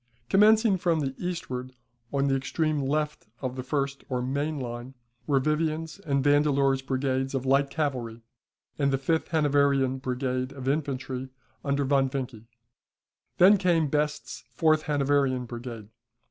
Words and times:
Commencing 0.29 0.79
from 0.79 1.01
the 1.01 1.13
eastward, 1.23 1.73
on 2.11 2.25
the 2.25 2.35
extreme 2.35 2.79
left 2.79 3.27
of 3.39 3.55
the 3.55 3.61
first 3.61 4.03
or 4.09 4.19
main 4.19 4.59
line, 4.59 4.95
were 5.27 5.39
Vivian's 5.39 5.99
and 5.99 6.23
Vandeleur's 6.23 6.81
brigades 6.81 7.35
of 7.35 7.45
light 7.45 7.69
cavalry, 7.69 8.23
and 8.79 8.89
the 8.91 8.97
fifth 8.97 9.27
Hanoverian 9.27 9.99
brigade 9.99 10.53
of 10.53 10.67
infantry, 10.67 11.29
under 11.63 11.85
Von 11.85 12.09
Vincke. 12.09 12.47
Then 13.37 13.57
came 13.57 13.89
Best's 13.89 14.43
fourth 14.49 14.81
Hanoverian 14.89 15.45
brigade. 15.45 15.89